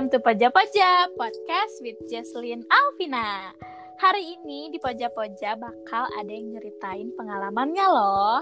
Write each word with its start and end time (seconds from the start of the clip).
welcome 0.00 0.16
to 0.16 0.24
Poja 0.24 0.48
Poja 0.48 1.12
Podcast 1.12 1.76
with 1.84 2.00
Jesslyn 2.08 2.64
Alvina. 2.72 3.52
Hari 4.00 4.32
ini 4.32 4.72
di 4.72 4.80
Poja 4.80 5.12
Poja 5.12 5.52
bakal 5.60 6.08
ada 6.16 6.32
yang 6.32 6.56
nyeritain 6.56 7.12
pengalamannya 7.20 7.84
loh. 7.84 8.40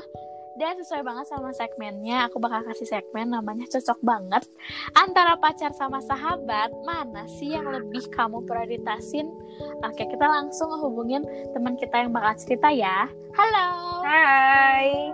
Dan 0.54 0.78
sesuai 0.78 1.02
banget 1.02 1.26
sama 1.26 1.50
segmennya, 1.50 2.30
aku 2.30 2.38
bakal 2.38 2.62
kasih 2.62 2.86
segmen 2.86 3.34
namanya 3.34 3.66
cocok 3.74 3.98
banget. 4.06 4.46
Antara 4.94 5.34
pacar 5.34 5.74
sama 5.74 5.98
sahabat, 5.98 6.70
mana 6.86 7.26
sih 7.26 7.50
yang 7.50 7.66
lebih 7.74 8.06
kamu 8.14 8.46
prioritasin? 8.46 9.26
Oke, 9.82 10.06
kita 10.06 10.30
langsung 10.30 10.70
hubungin 10.78 11.26
teman 11.58 11.74
kita 11.74 12.06
yang 12.06 12.14
bakal 12.14 12.38
cerita 12.38 12.70
ya. 12.70 13.10
Halo. 13.34 14.06
Hai, 14.06 15.10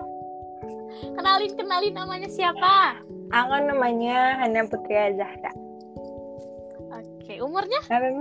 Kenalin, 1.16 1.56
kenalin 1.56 1.94
namanya 1.96 2.28
siapa? 2.28 3.00
aku 3.32 3.54
namanya 3.64 4.44
Hana 4.44 4.68
Putri 4.68 5.16
Zahra. 5.16 5.63
Oke, 7.24 7.40
umurnya 7.40 7.80
18. 7.88 8.20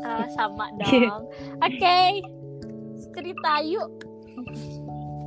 Eh, 0.00 0.26
sama 0.32 0.72
dong. 0.80 1.28
Oke, 1.60 2.00
cerita 3.12 3.60
yuk. 3.60 3.92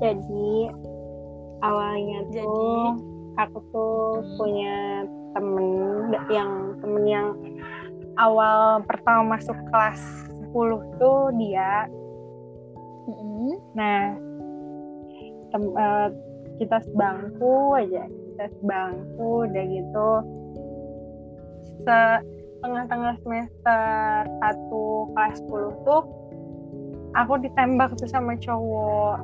Jadi 0.01 0.73
awalnya 1.61 2.25
Jadi? 2.25 2.41
tuh 2.41 2.97
aku 3.37 3.59
tuh 3.69 3.93
Hmm. 4.17 4.35
punya 4.41 5.05
temen 5.37 5.69
yang 6.27 6.49
temen 6.81 7.03
yang 7.05 7.29
awal 8.17 8.81
pertama 8.81 9.37
masuk 9.37 9.53
kelas 9.69 10.01
10 10.49 10.81
tuh 10.97 11.29
dia. 11.37 11.85
Mm-mm. 13.05 13.53
Nah, 13.77 14.17
tem- 15.53 15.77
eh, 15.77 16.09
kita 16.57 16.81
sebangku 16.89 17.77
aja, 17.77 18.09
kita 18.09 18.45
sebangku 18.57 19.45
udah 19.45 19.63
gitu. 19.69 20.09
Setengah-tengah 21.85 23.15
semester 23.21 23.81
1 24.41 25.13
kelas 25.13 25.37
10 25.45 25.85
tuh 25.85 26.01
aku 27.13 27.33
ditembak 27.39 27.93
tuh 27.95 28.09
sama 28.09 28.33
cowok. 28.35 29.17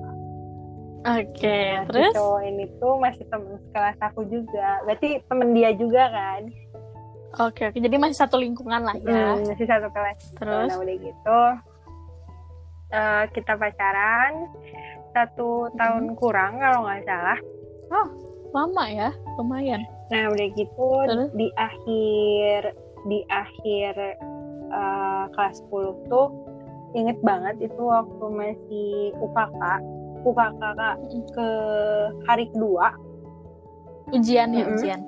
Oke, 1.02 1.58
Nah, 1.74 1.82
si 1.82 1.88
terus? 1.90 2.14
cowok 2.14 2.42
ini 2.46 2.66
tuh 2.78 2.94
masih 3.02 3.26
temen 3.28 3.58
sekelas 3.68 3.98
aku 4.00 4.22
juga. 4.30 4.86
Berarti 4.86 5.18
temen 5.26 5.50
dia 5.52 5.74
juga 5.74 6.06
kan? 6.08 6.42
Oke, 7.42 7.72
oke. 7.72 7.80
Jadi 7.80 7.96
masih 7.98 8.18
satu 8.22 8.38
lingkungan 8.38 8.86
lah 8.86 8.94
ya. 9.02 9.34
Hmm, 9.34 9.50
masih 9.50 9.66
satu 9.66 9.90
kelas. 9.90 10.18
Terus? 10.38 10.70
Nah, 10.70 10.78
udah 10.78 10.96
gitu. 10.96 11.42
eh, 12.92 13.24
kita 13.32 13.56
pacaran 13.56 14.52
satu 15.12 15.72
tahun 15.74 16.12
kurang 16.14 16.60
kalau 16.60 16.84
nggak 16.84 17.08
salah. 17.08 17.40
Lama 18.52 18.84
ya, 18.88 19.10
lumayan. 19.40 19.82
Nah 20.12 20.28
udah 20.28 20.48
gitu 20.54 20.88
Terus? 21.08 21.30
di 21.34 21.48
akhir 21.56 22.76
di 23.08 23.20
akhir 23.28 23.94
eh, 24.70 25.24
kelas 25.32 25.64
10 25.72 26.12
tuh 26.12 26.28
inget 26.92 27.16
banget 27.24 27.56
itu 27.64 27.80
waktu 27.82 28.26
masih 28.28 28.92
UKK 29.18 29.62
UKK 30.22 30.62
ke 31.32 31.48
hari 32.28 32.46
kedua 32.52 32.92
Ujian 34.12 34.52
ya, 34.52 34.68
Mm-mm. 34.68 34.76
ujian. 34.76 35.02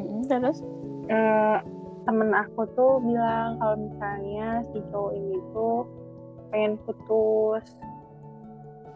Mm-mm, 0.00 0.24
Terus? 0.24 0.64
eh, 1.12 1.58
temen 2.08 2.32
aku 2.32 2.64
tuh 2.72 3.04
bilang 3.04 3.60
kalau 3.60 3.76
misalnya 3.76 4.64
si 4.72 4.80
cowok 4.88 5.12
ini 5.12 5.36
tuh 5.52 5.84
pengen 6.48 6.80
putus 6.88 7.64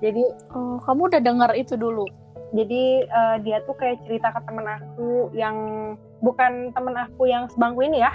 jadi 0.00 0.24
Oh, 0.50 0.80
kamu 0.82 1.12
udah 1.12 1.20
dengar 1.22 1.50
itu 1.52 1.76
dulu? 1.76 2.08
Jadi 2.54 2.82
eh, 3.04 3.36
dia 3.42 3.58
tuh 3.66 3.74
kayak 3.74 3.98
cerita 4.06 4.30
ke 4.30 4.40
temen 4.46 4.64
aku 4.64 5.34
yang 5.34 5.56
bukan 6.22 6.70
temen 6.70 6.94
aku 6.94 7.26
yang 7.26 7.50
sebangku 7.50 7.82
ini 7.82 8.00
ya 8.00 8.14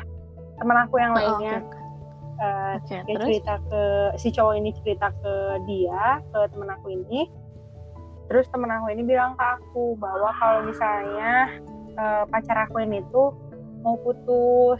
temen 0.57 0.75
aku 0.79 0.95
yang 0.97 1.13
Oh, 1.13 1.19
lainnya 1.19 1.59
Oke, 1.59 1.77
Eh, 2.39 2.73
oke. 2.79 2.95
dia 3.03 3.15
Terus? 3.19 3.27
cerita 3.27 3.53
ke 3.67 3.81
si 4.15 4.31
cowok 4.31 4.55
ini 4.55 4.71
cerita 4.79 5.11
ke 5.11 5.33
dia 5.67 6.23
ke 6.31 6.39
temen 6.55 6.71
aku 6.71 6.87
ini 6.87 7.27
terus 8.31 8.47
temen 8.47 8.71
aku 8.71 8.95
ini 8.95 9.03
bilang 9.03 9.35
ke 9.35 9.43
aku 9.43 9.99
bahwa 9.99 10.31
kalau 10.39 10.63
misalnya 10.63 11.51
eh, 11.99 12.23
pacar 12.31 12.63
aku 12.63 12.79
ini 12.79 13.03
tuh 13.11 13.35
mau 13.83 13.99
putus 13.99 14.79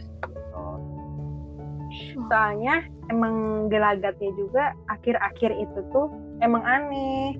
gitu. 1.91 2.23
soalnya 2.31 2.79
emang 3.11 3.67
gelagatnya 3.67 4.31
juga 4.39 4.71
akhir-akhir 4.87 5.51
itu 5.59 5.79
tuh 5.91 6.07
emang 6.39 6.63
aneh 6.63 7.35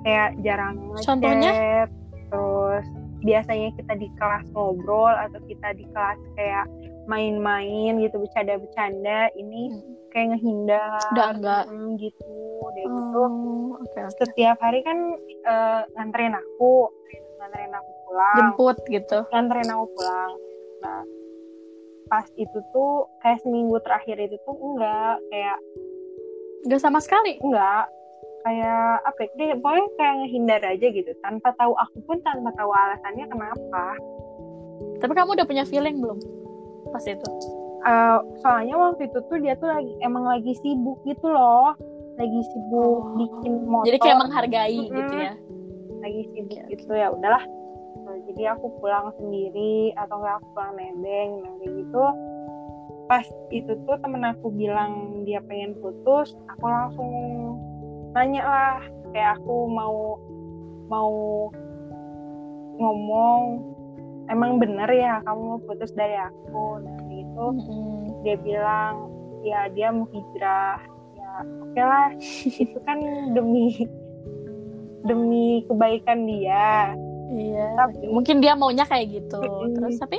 kayak 0.00 0.30
jarang 0.40 0.76
ngechat 0.94 1.88
terus 2.30 2.86
biasanya 3.20 3.68
kita 3.74 3.92
di 3.94 4.08
kelas 4.16 4.46
ngobrol 4.50 5.12
atau 5.12 5.40
kita 5.44 5.74
di 5.74 5.84
kelas 5.86 6.16
kayak 6.34 6.64
main-main 7.04 7.98
gitu 7.98 8.16
bercanda-bercanda 8.16 9.28
ini 9.34 9.68
Hmm. 9.68 9.82
kayak 10.08 10.26
ngehindar 10.32 11.00
Udah 11.12 11.28
enggak? 11.30 11.64
Hmm, 11.66 11.94
gitu 11.94 12.32
deh 12.70 12.82
gitu 12.82 13.18
Oh, 13.18 13.76
oke, 13.76 13.98
oke. 14.00 14.16
setiap 14.16 14.56
hari 14.58 14.80
kan 14.80 14.98
eh, 15.26 15.80
nganterin 15.92 16.32
aku 16.32 16.88
nganterin 17.36 17.72
aku 17.72 17.90
pulang 18.04 18.36
Jemput 18.36 18.76
gitu. 18.86 19.18
nganterin 19.28 19.68
aku 19.68 19.84
pulang 19.92 20.32
nah 20.80 21.02
pas 22.06 22.26
itu 22.34 22.58
tuh 22.70 22.92
kayak 23.20 23.38
seminggu 23.40 23.78
terakhir 23.80 24.16
itu 24.18 24.36
tuh 24.40 24.56
enggak 24.56 25.20
kayak 25.28 25.58
Gak 26.62 26.76
sama 26.78 27.00
sekali. 27.00 27.40
enggak 27.40 27.88
kayak 28.40 28.82
apa 29.04 29.18
ya 29.20 29.30
dia 29.36 29.54
pokoknya 29.54 29.88
kayak 29.94 30.14
ngehindar 30.18 30.60
aja 30.62 30.86
gitu 30.88 31.10
tanpa 31.20 31.52
tahu 31.54 31.72
aku 31.74 31.98
pun 32.02 32.16
tanpa 32.20 32.50
tahu 32.54 32.70
alasannya 32.70 33.26
kenapa 33.26 33.84
Tapi 34.96 35.12
kamu 35.12 35.32
udah 35.32 35.44
punya 35.44 35.64
feeling 35.64 35.96
belum? 35.96 36.16
Pas 36.88 37.04
itu. 37.04 37.24
Eh, 37.80 38.18
soalnya 38.38 38.76
waktu 38.76 39.08
itu 39.08 39.18
tuh 39.22 39.38
dia 39.38 39.56
tuh 39.56 39.68
lagi 39.68 39.92
emang 40.00 40.24
lagi 40.24 40.52
sibuk 40.58 41.00
gitu 41.02 41.24
loh 41.24 41.72
lagi 42.16 42.40
sibuk 42.46 43.00
Oh. 43.00 43.16
bikin 43.16 43.64
motor 43.64 43.88
Jadi 43.88 43.98
kayak 43.98 44.18
menghargai 44.18 44.76
Mm-mm. 44.78 44.92
gitu 44.94 45.14
ya. 45.16 45.32
lagi 45.98 46.20
sibuk 46.30 46.58
oke. 46.58 46.68
gitu 46.70 46.92
ya 46.92 47.08
udahlah 47.08 47.44
Nah, 48.00 48.16
jadi 48.26 48.42
aku 48.52 48.66
pulang 48.76 49.14
sendiri 49.14 49.94
atau 49.94 50.18
enggak 50.18 50.36
aku 50.36 50.46
pulang 50.50 50.72
nebeng 50.74 51.30
nah 51.38 51.52
kayak 51.56 51.72
gitu 51.78 52.04
pas 53.06 53.26
itu 53.50 53.72
tuh 53.80 53.96
temen 53.98 54.22
aku 54.24 54.46
bilang 54.50 54.92
dia 55.22 55.38
pengen 55.40 55.78
putus 55.78 56.34
aku 56.48 56.64
langsung 56.64 57.10
nanya 58.12 58.42
lah 58.42 58.76
kayak 59.10 59.38
aku 59.38 59.54
mau 59.70 60.18
mau 60.90 61.12
ngomong 62.80 63.40
emang 64.30 64.58
bener 64.58 64.88
ya 64.90 65.22
kamu 65.26 65.60
putus 65.66 65.92
dari 65.94 66.16
aku? 66.16 66.80
Nah 66.82 66.98
gitu. 67.10 67.44
Mm-mm. 67.56 68.22
dia 68.26 68.36
bilang 68.40 68.94
ya 69.42 69.70
dia 69.72 69.88
mau 69.94 70.06
hijrah. 70.10 70.78
Ya 71.16 71.30
oke 71.62 71.80
lah 71.80 72.08
itu 72.62 72.78
kan 72.86 72.98
demi 73.34 73.86
demi 75.06 75.64
kebaikan 75.66 76.26
dia. 76.26 76.94
Iya. 77.30 77.66
Tapi- 77.78 78.10
Mungkin 78.10 78.42
dia 78.42 78.58
maunya 78.58 78.82
kayak 78.84 79.06
gitu. 79.14 79.40
Terus 79.78 79.96
tapi? 80.02 80.18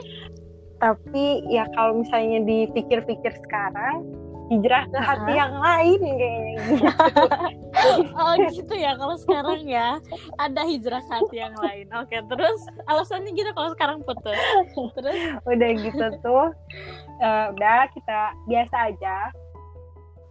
Tapi 0.81 1.45
ya 1.51 1.69
kalau 1.77 2.01
misalnya 2.01 2.41
dipikir-pikir 2.41 3.37
sekarang 3.45 4.01
hijrah 4.51 4.83
ke 4.91 4.99
hati 4.99 5.31
yang 5.31 5.55
lain 5.55 5.99
kayaknya 6.03 6.53
gitu. 6.59 6.85
oh 8.19 8.33
gitu 8.51 8.73
ya 8.75 8.91
kalau 8.99 9.15
sekarang 9.15 9.63
ya 9.63 9.95
ada 10.35 10.61
hijrah 10.67 10.99
ke 10.99 11.11
hati 11.15 11.37
yang 11.39 11.55
lain. 11.55 11.87
Oke, 11.95 12.19
terus 12.27 12.59
alasannya 12.83 13.31
gitu 13.31 13.47
kalau 13.55 13.71
sekarang 13.71 14.03
putus. 14.03 14.35
Terus 14.99 15.19
udah 15.47 15.69
gitu 15.79 16.05
tuh 16.19 16.51
eh, 17.23 17.45
udah 17.55 17.87
kita 17.95 18.35
biasa 18.49 18.91
aja 18.91 19.31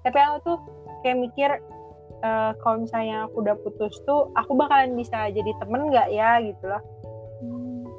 tapi 0.01 0.17
aku 0.17 0.37
tuh 0.45 0.59
kayak 1.05 1.19
mikir 1.21 1.51
eh, 2.25 2.53
kalau 2.61 2.85
misalnya 2.85 3.29
aku 3.29 3.45
udah 3.45 3.57
putus 3.63 3.95
tuh 4.05 4.29
aku 4.37 4.53
bakalan 4.57 4.97
bisa 4.97 5.29
jadi 5.33 5.53
temen 5.61 5.89
nggak 5.93 6.09
ya 6.13 6.41
gitu 6.45 6.65
loh 6.67 6.83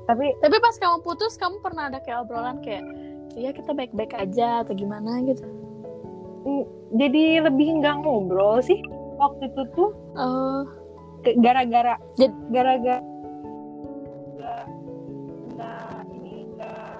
tapi 0.09 0.33
Tapi 0.43 0.57
pas 0.59 0.75
kamu 0.75 0.97
putus, 1.05 1.37
kamu 1.37 1.61
pernah 1.61 1.87
ada 1.87 2.01
kayak 2.01 2.25
obrolan 2.25 2.59
kayak, 2.59 2.83
iya 3.37 3.53
kita 3.53 3.71
baik-baik 3.71 4.11
aja 4.17 4.65
atau 4.65 4.73
gimana 4.75 5.23
gitu? 5.23 5.45
Mm, 6.43 6.63
jadi 6.93 7.23
lebih 7.45 7.79
nggak 7.79 7.95
ngobrol 8.01 8.59
sih 8.59 8.81
waktu 9.15 9.47
itu 9.47 9.61
tuh 9.71 9.89
ke- 11.21 11.37
gara-gara 11.39 11.95
gara-gara 12.17 12.97
nggak 14.35 14.63
nggak 15.53 15.85
ini 16.11 16.35
nggak 16.51 16.97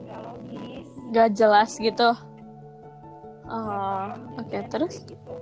nggak 0.00 0.18
logis 0.22 0.86
gak 1.10 1.28
jelas 1.34 1.70
gitu. 1.78 2.10
Oh, 3.44 4.08
oke. 4.34 4.56
Terus? 4.72 5.04
gitu 5.04 5.34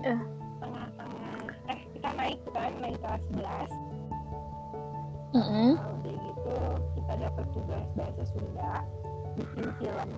Eh. 0.00 0.20
tengah-tengah 0.60 1.34
eh 1.66 1.80
kita 1.90 2.08
naik 2.14 2.38
kan 2.52 2.70
naik 2.78 2.98
kelas 3.00 3.22
11 3.34 3.72
Mm-mm. 5.34 5.70
Nah, 5.74 5.88
udah 5.90 6.14
gitu 6.14 6.54
kita 7.08 7.24
dapat 7.24 7.46
tugas 7.56 7.84
bahasa 7.96 8.22
Sunda 8.28 8.84
bikin 9.40 9.64
film 9.80 10.08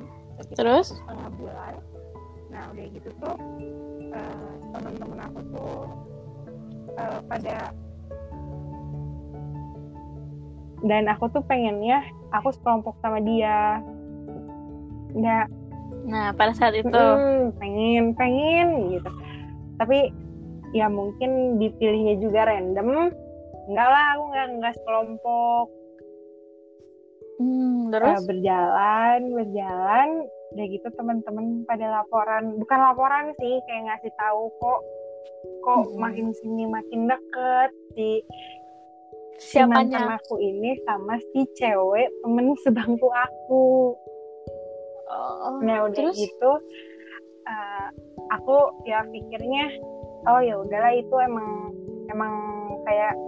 sekitar 0.43 0.59
Terus? 0.59 0.87
setengah 0.91 1.31
bulan. 1.39 1.75
Nah 2.51 2.63
udah 2.75 2.87
gitu 2.91 3.09
tuh 3.23 3.37
eh, 4.11 4.51
teman-teman 4.75 5.19
aku 5.23 5.41
tuh 5.55 5.79
eh, 6.99 7.19
pada 7.31 7.71
dan 10.83 11.03
aku 11.07 11.31
tuh 11.31 11.47
pengennya 11.47 12.03
aku 12.35 12.51
sekelompok 12.59 12.99
sama 12.99 13.23
dia. 13.23 13.79
Nggak. 15.15 15.47
Nah 16.11 16.35
pada 16.35 16.51
saat 16.59 16.75
itu. 16.75 16.91
Mm, 16.91 17.55
pengen 17.55 18.05
pengen 18.19 18.99
gitu. 18.99 19.11
Tapi 19.79 20.11
ya 20.75 20.91
mungkin 20.91 21.55
dipilihnya 21.63 22.19
juga 22.19 22.51
random. 22.51 23.15
Enggak 23.71 23.89
lah 23.95 24.05
aku 24.19 24.23
nggak 24.35 24.47
nggak 24.59 24.75
sekelompok 24.83 25.80
hmm, 27.41 27.89
Eh, 27.89 27.91
terus? 27.97 28.21
berjalan 28.29 29.21
berjalan. 29.33 30.09
Udah 30.51 30.67
gitu 30.67 30.89
teman-teman 30.93 31.65
pada 31.65 31.87
laporan. 31.89 32.59
Bukan 32.61 32.79
laporan 32.79 33.33
sih 33.41 33.59
kayak 33.65 33.83
ngasih 33.89 34.13
tahu 34.15 34.53
kok 34.61 34.81
kok 35.65 35.83
Hmm. 35.89 35.97
makin 35.97 36.29
sini 36.37 36.65
makin 36.69 37.09
deket. 37.09 37.71
Si 37.97 38.09
si 39.41 39.57
mantan 39.65 40.05
aku 40.11 40.37
ini 40.37 40.77
sama 40.85 41.17
si 41.33 41.49
cewek 41.57 42.13
temen 42.21 42.53
sebangku 42.61 43.09
aku. 43.09 43.97
Oh, 45.11 45.59
nah 45.59 45.91
udah 45.91 45.97
terus? 45.97 46.15
gitu 46.15 46.51
eh, 47.43 47.87
aku 48.31 48.57
ya 48.87 49.03
pikirnya 49.11 49.67
oh 50.31 50.39
ya 50.39 50.55
udahlah 50.55 50.95
itu 50.95 51.17
emang 51.19 51.75
emang 52.15 52.35
kayak 52.87 53.19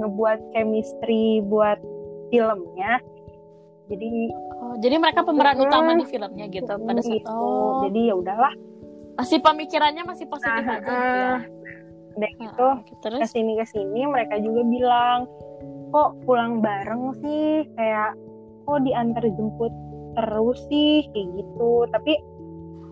ngebuat 0.00 0.40
chemistry 0.56 1.44
buat 1.44 1.76
filmnya 2.32 3.04
jadi 3.86 4.10
oh, 4.58 4.74
jadi 4.82 4.96
mereka 4.98 5.22
pemeran 5.22 5.56
utama 5.62 5.94
di 5.94 6.06
filmnya 6.10 6.46
gitu 6.50 6.74
pada 6.82 7.00
saat 7.00 7.22
gitu. 7.22 7.30
oh. 7.30 7.86
Jadi 7.86 8.00
ya 8.10 8.14
udahlah. 8.18 8.54
Masih 9.16 9.38
pemikirannya 9.40 10.02
masih 10.04 10.26
positif 10.28 10.60
Nah, 10.60 10.76
aja 10.76 10.80
gitu 10.82 10.92
ya? 10.92 11.34
Udah 12.16 12.30
Nah, 12.36 12.40
gitu 12.40 12.66
oke, 12.80 12.92
terus? 13.04 13.20
ke 13.22 13.28
sini 13.28 13.52
ke 13.56 13.66
sini 13.68 14.00
mereka 14.08 14.36
juga 14.40 14.62
bilang 14.66 15.18
kok 15.94 16.10
pulang 16.26 16.60
bareng 16.60 17.16
sih? 17.22 17.64
Kayak 17.78 18.18
kok 18.66 18.80
diantar 18.84 19.24
jemput 19.24 19.72
terus 20.18 20.58
sih? 20.68 21.06
Kayak 21.14 21.28
gitu. 21.40 21.70
Tapi 21.94 22.12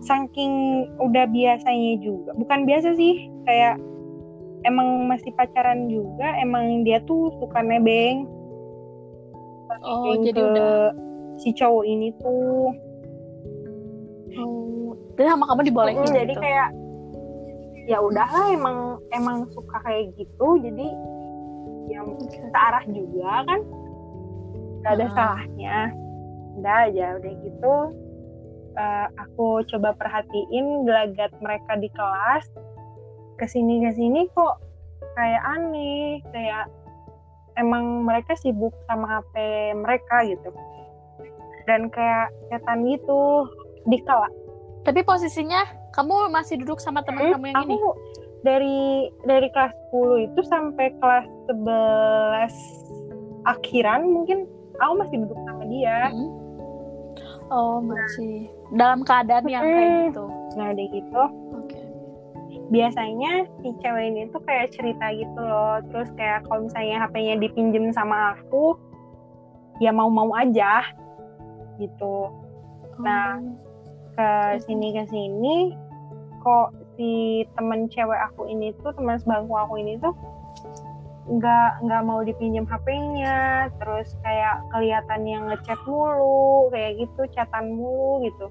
saking 0.05 0.85
udah 1.01 1.25
biasanya 1.33 1.97
juga 2.03 2.31
bukan 2.37 2.67
biasa 2.69 2.93
sih 2.93 3.25
kayak 3.49 3.81
emang 4.67 5.09
masih 5.09 5.33
pacaran 5.33 5.89
juga 5.89 6.35
emang 6.41 6.85
dia 6.85 7.01
tuh 7.09 7.33
suka 7.41 7.61
nebeng 7.65 8.29
oh 9.81 10.13
jadi 10.21 10.31
ke 10.33 10.45
udah 10.45 10.75
si 11.35 11.49
cowok 11.51 11.83
ini 11.83 12.07
tuh. 12.19 12.71
Oh, 14.35 14.91
dan 15.15 15.31
sama 15.31 15.47
kamu 15.47 15.61
dibolehin 15.65 16.03
Mm, 16.03 16.15
jadi 16.15 16.33
gitu. 16.33 16.41
kayak 16.43 16.69
ya 17.85 17.97
udahlah 18.01 18.45
emang 18.49 18.77
emang 19.11 19.37
suka 19.53 19.77
kayak 19.81 20.11
gitu 20.17 20.47
jadi 20.59 20.87
yang 21.87 22.07
searah 22.51 22.83
juga 22.87 23.45
kan? 23.45 23.59
Gak 24.81 24.93
ada 24.95 25.05
Ah. 25.05 25.13
salahnya. 25.13 25.77
Udah 26.55 26.75
aja 26.87 27.05
udah 27.17 27.33
gitu. 27.41 27.73
Eh, 28.75 29.07
aku 29.15 29.63
coba 29.65 29.95
perhatiin 29.95 30.83
gelagat 30.83 31.31
mereka 31.39 31.75
di 31.75 31.87
kelas. 31.89 32.43
Ke 33.35 33.45
sini 33.45 33.79
ke 33.81 33.91
sini 33.93 34.27
kok 34.31 34.59
kayak 35.13 35.43
aneh 35.47 36.19
kayak 36.29 36.67
emang 37.55 38.07
mereka 38.07 38.35
sibuk 38.37 38.75
sama 38.87 39.19
HP 39.19 39.35
mereka 39.79 40.23
gitu. 40.27 40.49
Dan 41.65 41.89
kayak 41.89 42.29
setan 42.51 42.85
gitu 42.85 43.49
di 43.89 43.97
kelas 44.01 44.33
tapi 44.85 45.01
posisinya 45.01 45.65
kamu 45.97 46.29
masih 46.29 46.61
duduk 46.61 46.77
sama 46.77 47.01
teman 47.01 47.33
kamu 47.33 47.45
yang 47.49 47.57
aku 47.57 47.73
ini 47.73 47.77
dari 48.45 48.79
dari 49.25 49.49
kelas 49.49 49.73
10 49.89 50.29
itu 50.29 50.41
sampai 50.45 50.93
kelas 51.01 51.25
11 51.49 53.49
akhiran 53.49 54.05
mungkin 54.05 54.45
aku 54.77 54.93
masih 55.01 55.25
duduk 55.25 55.39
sama 55.49 55.65
dia. 55.65 56.13
Mm. 56.13 56.29
oh 57.49 57.81
masih. 57.81 58.45
Dalam 58.77 59.01
keadaan 59.01 59.49
yang 59.49 59.65
kayak 59.65 59.89
Mm. 59.89 60.05
gitu. 60.13 60.25
Nah 60.53 60.65
udah 60.69 60.87
gitu 60.93 61.23
biasanya 62.73 63.45
si 63.61 63.69
cewek 63.81 64.05
ini 64.09 64.21
tuh 64.33 64.41
kayak 64.45 64.73
cerita 64.73 65.05
gitu 65.13 65.39
loh. 65.39 65.81
Terus 65.93 66.09
kayak 66.17 66.45
kalau 66.49 66.65
misalnya 66.65 67.05
HP-nya 67.05 67.35
dipinjem 67.41 67.93
sama 67.93 68.37
aku 68.37 68.77
ya 69.83 69.91
mau-mau 69.91 70.31
aja 70.33 70.81
gitu. 71.77 72.31
Nah, 73.03 73.37
Oh. 73.43 73.65
ke 74.15 74.63
sini 74.63 74.95
ke 74.95 75.03
sini 75.11 75.75
kok 76.39 76.71
si 76.95 77.43
temen 77.59 77.91
cewek 77.91 78.15
aku 78.31 78.47
ini 78.47 78.71
tuh 78.79 78.95
teman 78.95 79.19
sebangku 79.19 79.51
aku 79.51 79.75
ini 79.75 79.99
tuh 79.99 80.15
nggak 81.25 81.83
nggak 81.83 82.01
mau 82.05 82.21
dipinjam 82.21 82.69
HP-nya 82.69 83.67
terus 83.81 84.13
kayak 84.21 84.61
kelihatan 84.69 85.25
yang 85.25 85.43
ngechat 85.49 85.75
mulu 85.83 86.69
kayak 86.69 87.01
gitu 87.01 87.21
chatan 87.33 87.75
mulu 87.75 88.23
gitu 88.23 88.47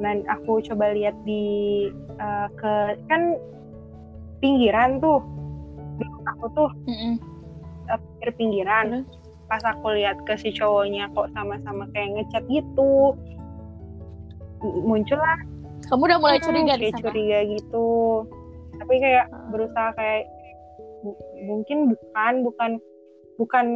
dan 0.00 0.24
aku 0.26 0.64
coba 0.64 0.92
lihat 0.92 1.14
di 1.22 1.86
eh, 2.16 2.48
ke 2.56 2.72
kan 3.06 3.36
pinggiran 4.40 4.98
tuh. 4.98 5.20
Aku 6.36 6.44
tuh 6.56 6.70
eh, 7.88 7.98
pinggir 8.18 8.30
pinggiran. 8.36 8.86
Terus? 9.04 9.18
pas 9.50 9.66
aku 9.66 9.98
lihat 9.98 10.14
ke 10.30 10.38
si 10.38 10.54
cowoknya 10.54 11.10
kok 11.10 11.26
sama-sama 11.34 11.82
kayak 11.90 12.14
ngechat 12.14 12.46
gitu 12.46 13.18
muncullah. 14.62 15.42
Kamu 15.90 16.06
udah 16.06 16.18
mulai 16.22 16.38
Hmm, 16.38 16.46
curiga 16.46 16.74
di 16.78 16.86
kayak 16.86 17.02
curiga 17.02 17.38
gitu. 17.58 17.88
Tapi 18.78 18.94
kayak 19.02 19.26
Ah. 19.26 19.50
berusaha 19.50 19.90
kayak 19.98 20.30
bu- 21.02 21.18
mungkin 21.42 21.90
bukan 21.90 22.34
bukan 22.46 22.70
bukan 23.42 23.66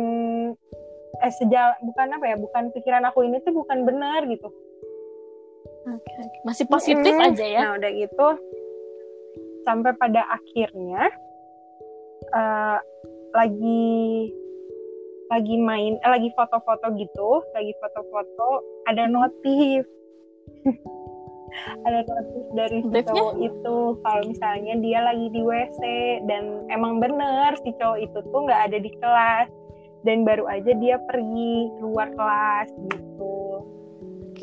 eh 1.19 1.33
sejal 1.35 1.75
bukan 1.83 2.07
apa 2.13 2.27
ya 2.27 2.37
bukan 2.39 2.71
pikiran 2.71 3.03
aku 3.11 3.27
ini 3.27 3.43
tuh 3.43 3.55
bukan 3.59 3.83
benar 3.83 4.31
gitu 4.31 4.47
Oke. 5.85 6.13
masih 6.49 6.65
positif 6.65 7.13
Mm-mm. 7.13 7.29
aja 7.29 7.45
ya? 7.45 7.61
Nah 7.61 7.73
udah 7.77 7.91
gitu 7.93 8.27
sampai 9.65 9.93
pada 9.97 10.25
akhirnya 10.29 11.09
eh, 12.33 12.79
lagi 13.33 13.93
lagi 15.33 15.57
main 15.57 15.97
eh, 15.99 16.11
lagi 16.11 16.29
foto-foto 16.37 16.95
gitu 16.97 17.43
lagi 17.53 17.73
foto-foto 17.81 18.49
ada 18.89 19.09
notif. 19.09 19.85
Ada 21.87 22.03
notif 22.03 22.45
dari 22.59 22.83
si 22.83 22.99
cowok 23.07 23.35
itu 23.39 23.77
kalau 24.03 24.23
misalnya 24.27 24.75
dia 24.83 24.99
lagi 25.07 25.31
di 25.31 25.39
WC 25.39 25.81
dan 26.27 26.67
emang 26.67 26.99
bener 26.99 27.55
si 27.63 27.71
cowok 27.79 27.99
itu 28.03 28.19
tuh 28.27 28.41
nggak 28.43 28.63
ada 28.67 28.79
di 28.83 28.91
kelas. 28.99 29.49
Dan 30.03 30.27
baru 30.27 30.51
aja 30.51 30.75
dia 30.83 30.99
pergi 31.07 31.71
keluar 31.79 32.11
kelas 32.11 32.75
gitu 32.91 33.44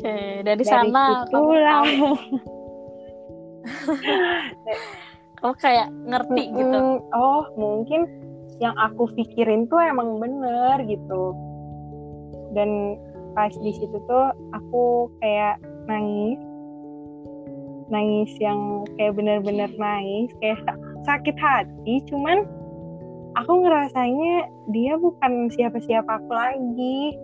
oke 0.02 0.42
dari, 0.42 0.42
dari 0.42 0.64
sana 0.66 1.22
kamu 1.30 1.30
situlah 1.30 1.70
tahu. 1.70 1.86
Kamu 5.42 5.54
kayak 5.58 5.88
ngerti 6.06 6.42
gitu. 6.54 6.78
Mm-mm. 6.78 7.02
oh 7.14 7.42
mungkin 7.58 8.06
yang 8.62 8.74
aku 8.78 9.10
pikirin 9.18 9.66
tuh 9.66 9.82
emang 9.82 10.22
bener 10.22 10.78
gitu. 10.86 11.34
Dan 12.54 12.98
pas 13.34 13.50
di 13.50 13.72
situ 13.74 13.96
tuh 14.06 14.26
aku 14.54 15.10
kayak 15.18 15.58
nangis. 15.86 16.38
Nangis 17.90 18.30
yang 18.38 18.86
kayak 18.98 19.18
bener-bener 19.18 19.70
nangis 19.78 20.30
kayak 20.38 20.62
sa- 20.62 20.78
sakit 21.10 21.34
hati 21.34 21.98
cuman 22.06 22.46
aku 23.34 23.66
ngerasanya 23.66 24.46
dia 24.70 24.94
bukan 24.94 25.50
siapa-siapa 25.50 26.22
aku 26.22 26.30
lagi 26.30 27.18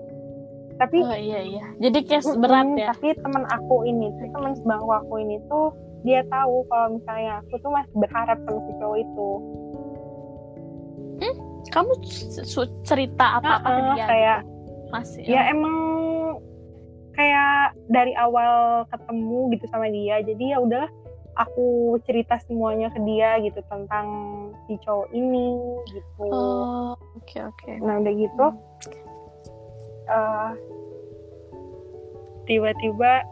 tapi 0.78 1.02
oh 1.02 1.18
iya 1.18 1.40
iya. 1.42 1.64
Jadi 1.82 1.98
case 2.06 2.30
berat 2.38 2.70
ya? 2.78 2.94
tapi 2.94 3.12
teman 3.18 3.44
aku 3.50 3.82
ini 3.84 4.14
tuh 4.14 4.26
teman 4.30 4.52
sebangku 4.54 4.90
aku 4.94 5.14
ini 5.18 5.36
tuh 5.50 5.74
dia 6.06 6.22
tahu 6.30 6.62
kalau 6.70 6.94
misalnya 6.94 7.42
aku 7.42 7.54
tuh 7.58 7.70
masih 7.74 7.94
berharap 7.98 8.38
sama 8.46 8.58
si 8.62 8.72
cowok 8.78 8.98
itu. 9.02 9.28
Kamu 11.68 11.92
c- 12.00 12.46
c- 12.46 12.74
cerita 12.86 13.38
apa 13.38 13.60
apa 13.60 13.68
ke 13.68 13.76
Heeh, 13.76 13.94
dia? 13.94 14.06
kayak 14.08 14.38
masih 14.88 15.22
ya 15.28 15.42
emang 15.52 15.76
kayak 17.12 17.76
dari 17.92 18.16
awal 18.16 18.86
ketemu 18.88 19.52
gitu 19.52 19.64
sama 19.68 19.86
dia 19.92 20.22
jadi 20.24 20.56
ya 20.56 20.58
udahlah 20.64 20.88
aku 21.36 21.94
cerita 22.08 22.40
semuanya 22.48 22.88
ke 22.90 22.98
dia 23.04 23.36
gitu 23.44 23.60
tentang 23.70 24.06
si 24.66 24.74
cowok 24.82 25.08
ini 25.12 25.54
gitu. 25.92 26.26
Oh 26.32 26.96
oke 27.14 27.38
oke. 27.52 27.70
Nah 27.78 28.00
udah 28.02 28.14
gitu 28.16 28.46
eh, 30.08 30.50
tiba-tiba 32.44 33.22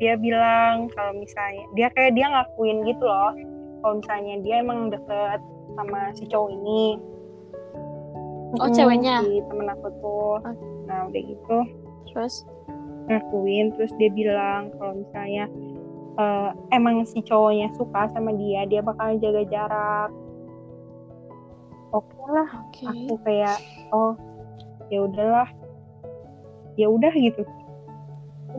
dia 0.00 0.16
bilang 0.16 0.88
kalau 0.96 1.12
misalnya 1.12 1.64
dia 1.76 1.92
kayak 1.92 2.16
dia 2.16 2.26
ngakuin 2.32 2.88
gitu 2.88 3.04
loh 3.04 3.36
kalau 3.84 4.00
misalnya 4.00 4.34
dia 4.40 4.64
emang 4.64 4.88
deket 4.88 5.40
sama 5.76 6.08
si 6.16 6.24
cowok 6.26 6.50
ini 6.52 6.84
Oh, 8.58 8.66
Mm, 8.66 8.74
ceweknya? 8.74 9.22
si 9.22 9.38
temen 9.46 9.70
aku 9.70 9.86
tuh 10.02 10.42
Oke. 10.42 10.50
nah 10.90 11.06
udah 11.06 11.22
gitu 11.22 11.56
terus 12.10 12.42
ngakuin 13.06 13.70
terus 13.78 13.94
dia 13.94 14.10
bilang 14.10 14.74
kalau 14.74 14.98
misalnya 14.98 15.46
eh, 16.18 16.50
emang 16.74 17.06
si 17.06 17.22
cowoknya 17.22 17.70
suka 17.78 18.10
sama 18.10 18.34
dia 18.34 18.66
dia 18.66 18.82
bakal 18.82 19.14
jaga 19.22 19.46
jarak 19.46 20.10
oke 21.94 22.18
lah 22.26 22.48
Oke. 22.66 22.90
aku 22.90 23.14
kayak 23.22 23.58
oh 23.94 24.18
ya 24.90 25.06
udahlah. 25.06 25.48
Ya 26.74 26.86
udah 26.90 27.12
gitu. 27.14 27.42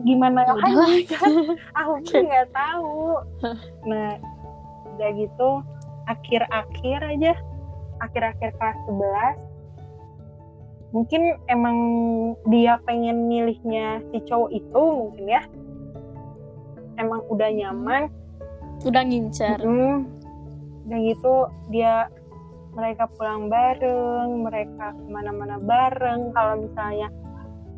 Gimana 0.02 0.48
Ya 0.48 0.52
udahlah. 0.56 0.88
kan? 1.12 1.30
Aku 1.78 1.92
tuh 2.08 2.24
nggak 2.24 2.48
tahu. 2.50 3.20
Nah 3.86 4.16
udah 4.96 5.10
gitu 5.14 5.50
akhir-akhir 6.08 7.00
aja. 7.04 7.32
Akhir-akhir 8.02 8.58
kelas 8.58 8.78
11 8.90 9.52
mungkin 10.92 11.40
emang 11.48 11.78
dia 12.52 12.76
pengen 12.84 13.24
milihnya 13.24 14.04
si 14.12 14.20
cowok 14.28 14.50
itu 14.52 14.82
mungkin 14.92 15.24
ya. 15.24 15.42
Emang 17.00 17.24
udah 17.32 17.48
nyaman. 17.48 18.12
Udah 18.84 19.02
ngincer. 19.02 19.58
Mm. 19.60 20.04
udah 20.82 20.98
gitu 20.98 21.34
dia 21.70 22.10
mereka 22.72 23.04
pulang 23.10 23.46
bareng 23.46 24.42
mereka 24.42 24.92
ke 24.92 25.04
mana-mana 25.06 25.56
bareng 25.58 26.32
kalau 26.32 26.54
misalnya 26.58 27.08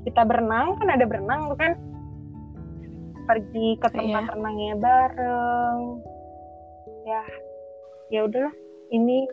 kita 0.04 0.22
berenang 0.22 0.76
kan 0.76 0.88
ada 0.88 1.04
berenang 1.04 1.50
tuh 1.50 1.58
kan 1.58 1.72
pergi 3.24 3.80
ke 3.80 3.88
tempat 3.88 4.22
Iya. 4.22 4.32
renangnya 4.36 4.74
bareng 4.76 5.78
ya 7.04 7.22
ya 8.10 8.20
udahlah 8.22 8.54
ini 8.90 9.26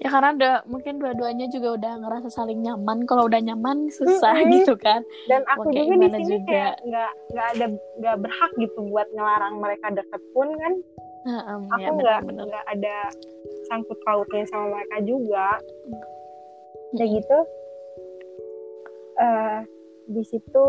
Ya 0.00 0.08
karena 0.08 0.32
udah 0.32 0.54
mungkin 0.64 0.96
dua-duanya 0.96 1.44
juga 1.52 1.76
udah 1.76 1.92
ngerasa 2.00 2.32
saling 2.32 2.64
nyaman. 2.64 3.04
Kalau 3.04 3.28
udah 3.28 3.36
nyaman 3.36 3.92
susah 3.92 4.32
Mm-mm. 4.32 4.56
gitu 4.56 4.72
kan. 4.80 5.04
dan 5.28 5.44
aku 5.44 5.68
Mau 5.68 5.72
kayak 5.76 5.84
juga 5.84 5.96
di 6.00 6.08
sini 6.16 6.24
juga. 6.32 6.48
kayak 6.48 6.74
nggak 6.88 7.10
nggak 7.28 7.46
ada 7.52 7.66
nggak 8.00 8.16
berhak 8.24 8.50
gitu 8.56 8.80
buat 8.88 9.08
ngelarang 9.12 9.54
mereka 9.60 9.86
deket 9.92 10.22
pun 10.32 10.48
kan 10.56 10.72
Heeh, 11.20 11.56
aku 11.68 11.80
ya 11.80 11.88
nggak 11.92 12.18
benar-benar. 12.24 12.44
nggak 12.48 12.66
ada 12.78 12.96
sangkut 13.68 13.98
pautnya 14.08 14.44
sama 14.48 14.66
mereka 14.80 14.96
juga 15.04 15.46
kayak 16.96 17.08
Mm-mm. 17.08 17.16
gitu 17.20 17.38
eh 19.20 19.58
di 20.10 20.22
situ 20.26 20.66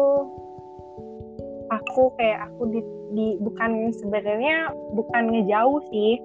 aku 1.71 2.03
kayak 2.19 2.51
aku 2.51 2.61
di, 2.67 2.79
di- 3.15 3.39
bukan 3.39 3.95
sebenarnya 3.95 4.69
bukan 4.91 5.23
ngejauh 5.31 5.79
sih 5.89 6.19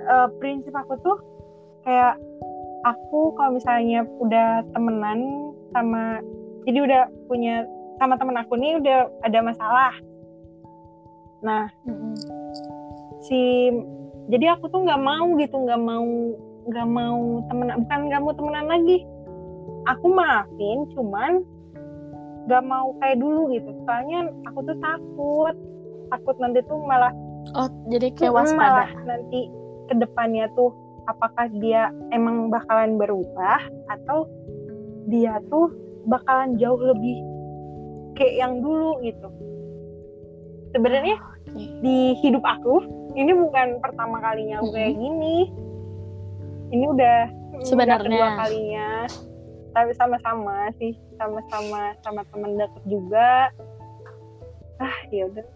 Eh, 0.00 0.28
prinsip 0.38 0.70
aku 0.74 0.94
tuh 1.02 1.18
kayak 1.82 2.14
aku 2.86 3.34
kalau 3.34 3.58
misalnya 3.58 4.06
udah 4.22 4.62
temenan 4.72 5.50
sama 5.74 6.18
jadi 6.66 6.78
udah 6.86 7.02
punya 7.26 7.66
sama 7.98 8.14
temen 8.16 8.38
aku 8.38 8.54
nih 8.58 8.78
udah 8.80 9.10
ada 9.26 9.38
masalah 9.44 9.92
nah 11.42 11.66
Mm-mm. 11.86 12.14
Si 13.30 13.70
jadi 14.28 14.58
aku 14.58 14.66
tuh 14.68 14.82
nggak 14.82 15.00
mau 15.00 15.38
gitu 15.38 15.54
nggak 15.56 15.80
mau 15.80 16.06
nggak 16.66 16.88
mau 16.88 17.18
temenan 17.46 17.76
bukan 17.82 18.00
nggak 18.10 18.20
mau 18.20 18.32
temenan 18.34 18.66
lagi 18.66 18.98
aku 19.86 20.06
maafin 20.10 20.78
cuman 20.92 21.40
nggak 22.44 22.62
mau 22.62 22.92
kayak 22.98 23.16
dulu 23.16 23.48
gitu 23.50 23.70
soalnya 23.86 24.20
aku 24.44 24.58
tuh 24.62 24.76
takut 24.78 25.54
takut 26.10 26.36
nanti 26.36 26.60
tuh 26.66 26.78
malah 26.82 27.14
Oh, 27.56 27.66
jadi 27.88 28.12
kayak 28.12 28.36
Mm, 28.36 28.52
malah 28.52 28.84
waspada. 28.92 29.08
nanti 29.08 29.40
ke 29.88 29.94
depannya 29.96 30.44
tuh 30.52 30.70
apakah 31.08 31.48
dia 31.56 31.88
emang 32.12 32.52
bakalan 32.52 33.00
berubah 33.00 33.64
atau 33.88 34.28
dia 35.08 35.40
tuh 35.48 35.72
bakalan 36.04 36.60
jauh 36.60 36.76
lebih 36.76 37.16
kayak 38.12 38.34
yang 38.36 38.60
dulu 38.60 39.00
gitu 39.00 39.28
sebenarnya 40.70 41.16
Oke. 41.48 41.64
di 41.80 42.12
hidup 42.20 42.44
aku 42.44 42.84
ini 43.12 43.32
bukan 43.32 43.78
pertama 43.78 44.18
kalinya 44.18 44.58
aku 44.58 44.70
kayak 44.70 44.94
gini. 44.94 45.36
Ini 46.70 46.84
udah 46.86 47.18
udah 47.52 47.66
Sebenarnya. 47.66 48.06
kedua 48.06 48.28
kalinya. 48.36 48.88
Tapi 49.70 49.90
sama-sama 49.94 50.56
sih. 50.76 50.92
Sama-sama 51.14 51.94
sama 52.00 52.22
teman 52.26 52.56
deket 52.56 52.84
juga. 52.84 53.50
Ah 54.76 54.98
ya 55.08 55.26
udah. 55.26 55.46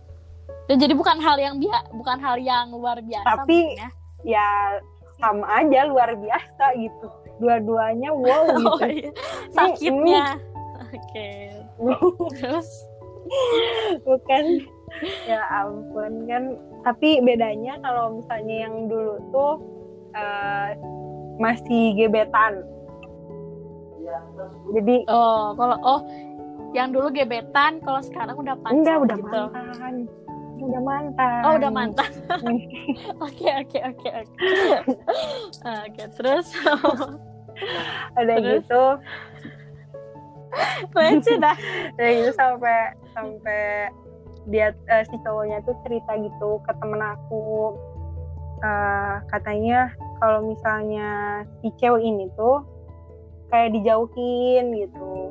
Dan 0.64 0.76
jadi 0.78 0.92
bukan 0.92 1.18
hal 1.18 1.36
yang 1.36 1.56
bia 1.56 1.80
bukan 1.90 2.18
hal 2.18 2.36
yang 2.36 2.68
luar 2.70 2.98
biasa 2.98 3.44
Tapi- 3.44 3.72
mungkin 3.72 3.80
ya. 3.80 3.88
ya 4.24 4.48
sama 5.16 5.46
aja 5.54 5.80
luar 5.84 6.10
biasa 6.14 6.64
gitu. 6.76 7.08
Dua-duanya 7.36 8.10
wow 8.10 8.44
Oh, 8.48 8.78
gitu. 8.78 8.86
iya. 8.88 9.10
sakitnya. 9.50 10.24
Oke. 10.84 11.30
Terus? 12.34 12.68
Bukan. 14.02 14.44
Ya 15.26 15.40
ampun 15.50 16.12
kan 16.24 16.44
tapi 16.84 17.18
bedanya 17.24 17.80
kalau 17.80 18.20
misalnya 18.20 18.56
yang 18.68 18.86
dulu 18.86 19.14
tuh 19.32 19.52
eh, 20.14 20.70
masih 21.40 21.96
gebetan 21.96 22.62
jadi 24.76 24.96
oh, 25.08 25.56
kalau 25.56 25.76
oh 25.80 26.00
yang 26.74 26.90
dulu 26.90 27.06
gebetan, 27.14 27.78
kalau 27.86 28.02
sekarang 28.02 28.34
udah 28.34 28.58
pacar 28.58 28.74
enggak 28.74 28.96
udah 28.98 29.16
gitu. 29.18 29.42
mantan 29.54 29.94
udah 30.64 30.82
mantan 30.86 31.40
Oh, 31.44 31.52
udah 31.58 31.70
mantan. 31.70 32.10
Oke, 33.26 33.48
oke, 33.52 33.78
oke, 33.84 34.08
oke. 34.22 34.38
Oke, 35.66 36.02
terus 36.14 36.46
ada 38.14 38.32
Terus? 38.38 38.64
gitu 38.64 38.84
lucu 40.94 41.32
dah. 41.42 41.56
ada 41.98 42.10
gitu 42.14 42.30
sampai 42.38 42.94
sampai 43.12 43.90
dia 44.44 44.76
eh, 44.86 45.04
si 45.04 45.16
cowoknya 45.20 45.64
tuh 45.64 45.72
cerita 45.82 46.14
gitu 46.16 46.60
ke 46.62 46.72
temen 46.78 47.00
aku 47.00 47.74
Eh, 48.54 49.16
katanya 49.28 49.92
kalau 50.16 50.40
misalnya 50.40 51.42
si 51.60 51.68
cewek 51.76 52.00
ini 52.00 52.32
tuh 52.32 52.64
kayak 53.52 53.76
dijauhin 53.76 54.72
gitu 54.72 55.28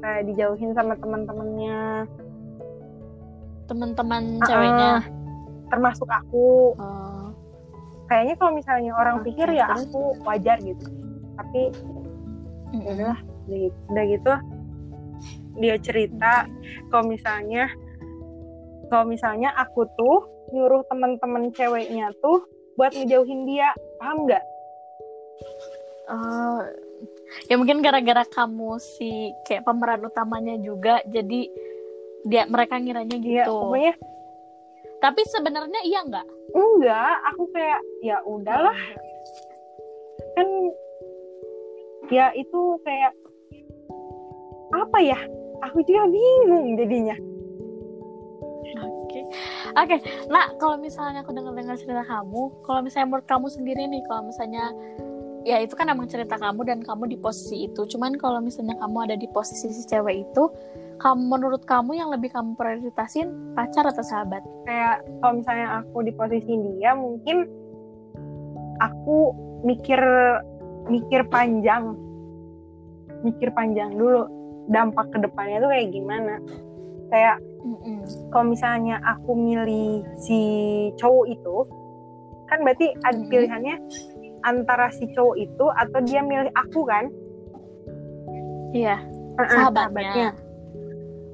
kayak 0.00 0.24
dijauhin 0.24 0.72
sama 0.72 0.96
teman-temannya 0.96 2.08
Teman-teman 3.68 4.40
Ah, 4.40 4.46
ceweknya. 4.48 4.92
termasuk 5.68 6.08
aku 6.08 6.72
Oh. 6.74 7.28
kayaknya 8.08 8.34
kalau 8.40 8.52
misalnya 8.56 8.96
orang 8.96 9.20
Oke, 9.20 9.28
pikir 9.28 9.52
ya 9.52 9.68
terus? 9.68 9.86
aku 9.86 10.02
wajar 10.24 10.56
gitu 10.58 10.86
tapi 11.36 11.62
ya 12.80 12.92
udah 12.96 13.14
gitu, 13.46 13.78
udah 13.86 14.04
gitu 14.08 14.32
dia 15.60 15.76
cerita 15.78 16.32
kalau 16.88 17.04
misalnya 17.06 17.68
kalau 18.90 19.06
misalnya 19.06 19.54
aku 19.54 19.86
tuh 19.94 20.18
nyuruh 20.50 20.82
teman-teman 20.84 21.48
ceweknya 21.50 22.10
tuh 22.18 22.42
buat 22.74 22.90
ngejauhin 22.90 23.46
dia 23.46 23.70
paham 23.96 24.26
nggak 24.26 24.44
Oh, 26.10 26.58
ya 27.46 27.54
mungkin 27.54 27.80
gara-gara 27.80 28.26
kamu 28.26 28.76
si 28.76 29.30
kayak 29.46 29.62
pemeran 29.62 30.02
utamanya 30.02 30.58
juga, 30.58 30.98
jadi 31.06 31.46
dia 32.26 32.44
mereka 32.44 32.76
ngiranya 32.76 33.14
Iya, 33.14 33.46
gitu. 33.46 33.54
pokoknya 33.54 33.94
Tapi 34.98 35.20
sebenarnya 35.24 35.80
iya 35.80 36.02
nggak? 36.02 36.26
enggak 36.50 37.14
aku 37.30 37.42
kayak 37.54 37.80
ya 38.02 38.18
udahlah 38.26 38.74
kan 40.34 40.48
ya 42.10 42.34
itu 42.34 42.60
kayak 42.82 43.14
apa 44.74 44.98
ya 44.98 45.18
aku 45.62 45.78
juga 45.86 46.10
bingung 46.10 46.74
jadinya 46.74 47.14
Oke, 49.76 49.98
oke. 50.02 50.08
Nah, 50.30 50.50
kalau 50.58 50.76
misalnya 50.80 51.22
aku 51.22 51.30
dengar-dengar 51.30 51.76
cerita 51.78 52.02
kamu, 52.06 52.42
kalau 52.66 52.80
misalnya 52.82 53.06
menurut 53.10 53.26
kamu 53.28 53.46
sendiri 53.50 53.82
nih, 53.86 54.02
kalau 54.06 54.22
misalnya 54.26 54.64
ya 55.40 55.56
itu 55.62 55.72
kan 55.72 55.88
emang 55.88 56.04
cerita 56.04 56.36
kamu 56.36 56.68
dan 56.68 56.78
kamu 56.82 57.10
di 57.10 57.16
posisi 57.16 57.70
itu. 57.70 57.86
Cuman 57.86 58.18
kalau 58.18 58.42
misalnya 58.42 58.76
kamu 58.76 59.10
ada 59.10 59.16
di 59.16 59.30
posisi 59.30 59.70
si 59.72 59.82
cewek 59.86 60.26
itu, 60.28 60.44
kamu 61.00 61.22
menurut 61.32 61.62
kamu 61.64 61.96
yang 61.96 62.12
lebih 62.12 62.28
kamu 62.28 62.58
prioritasin 62.58 63.56
pacar 63.56 63.88
atau 63.88 64.04
sahabat? 64.04 64.44
kayak 64.70 65.02
kalau 65.18 65.42
misalnya 65.42 65.82
aku 65.82 65.98
di 66.06 66.12
posisi 66.14 66.52
dia 66.78 66.94
mungkin 66.94 67.42
aku 68.78 69.34
mikir 69.66 69.98
mikir 70.86 71.26
panjang 71.26 71.98
mikir 73.26 73.50
panjang 73.50 73.98
dulu 73.98 74.30
dampak 74.70 75.10
ke 75.10 75.18
depannya 75.20 75.58
tuh 75.58 75.70
kayak 75.74 75.88
gimana 75.90 76.34
kayak 77.10 77.36
Mm-mm. 77.60 78.00
kalau 78.32 78.46
misalnya 78.56 78.96
aku 79.04 79.36
milih 79.36 80.00
si 80.16 80.40
cowok 80.96 81.26
itu 81.28 81.56
kan 82.48 82.64
berarti 82.64 82.90
ada 83.04 83.20
pilihannya 83.28 83.76
antara 84.42 84.88
si 84.96 85.04
cowok 85.12 85.36
itu 85.36 85.66
atau 85.76 85.98
dia 86.02 86.24
milih 86.24 86.50
aku 86.56 86.88
kan 86.88 87.12
Iya, 88.70 89.02
Heeh, 89.34 89.50
sahabatnya. 89.50 90.30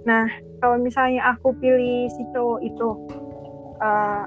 Nah, 0.09 0.26
kalau 0.62 0.80
misalnya 0.80 1.37
aku 1.37 1.52
pilih 1.61 2.09
si 2.09 2.23
cowok 2.33 2.61
itu, 2.64 2.88
eh, 3.83 4.25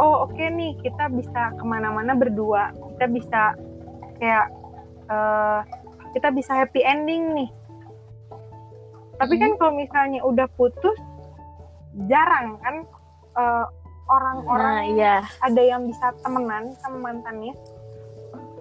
oh 0.00 0.24
oke 0.24 0.40
nih 0.40 0.72
kita 0.80 1.12
bisa 1.12 1.52
ke 1.52 1.64
mana-mana 1.66 2.16
berdua, 2.16 2.72
kita 2.96 3.06
bisa 3.12 3.42
kayak 4.16 4.48
eh, 5.12 5.60
kita 6.16 6.32
bisa 6.32 6.52
happy 6.64 6.80
ending 6.80 7.36
nih. 7.36 7.50
Tapi 9.18 9.34
kan 9.34 9.50
kalau 9.58 9.72
misalnya 9.74 10.20
udah 10.22 10.46
putus, 10.54 10.94
jarang 12.06 12.54
kan 12.62 12.76
eh, 13.34 13.66
orang-orang 14.08 14.72
Nah, 14.72 14.84
iya. 14.88 15.16
ada 15.42 15.60
yang 15.60 15.84
bisa 15.84 16.10
temenan 16.22 16.72
sama 16.80 17.12
mantannya. 17.12 17.52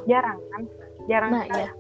jarang 0.07 0.39
kan 0.55 0.63
jarang 1.05 1.31
nah 1.35 1.43
sekali. 1.43 1.59
ya 1.59 1.71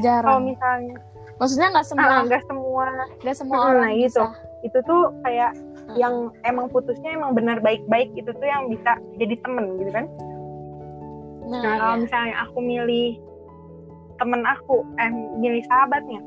jarang 0.00 0.24
kalau 0.24 0.40
misalnya 0.40 0.96
maksudnya 1.36 1.68
nggak 1.68 1.84
semua 1.84 2.08
ah, 2.08 2.20
nggak 2.24 2.42
semua 2.48 2.84
nggak 3.20 3.36
semua 3.36 3.56
Hmm, 3.60 3.68
orang 3.68 3.84
nah, 3.84 3.92
gitu. 3.92 4.24
bisa 4.24 4.24
itu 4.64 4.78
tuh 4.82 5.02
kayak 5.20 5.52
Hmm. 5.84 5.94
yang 5.94 6.14
emang 6.42 6.66
putusnya 6.72 7.12
emang 7.12 7.36
benar 7.36 7.60
baik-baik 7.60 8.16
itu 8.16 8.26
tuh 8.26 8.48
yang 8.48 8.66
bisa 8.66 8.96
jadi 9.20 9.36
temen 9.38 9.76
gitu 9.76 9.92
kan 9.92 10.08
nah, 11.46 11.60
nah 11.60 11.74
kalau 11.76 11.94
ya. 11.94 12.00
misalnya 12.00 12.34
aku 12.42 12.58
milih 12.58 13.08
temen 14.16 14.40
aku 14.42 14.74
eh 14.96 15.10
milih 15.36 15.62
sahabatnya 15.68 16.20